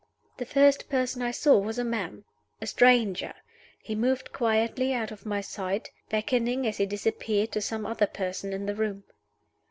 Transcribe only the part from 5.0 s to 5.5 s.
of my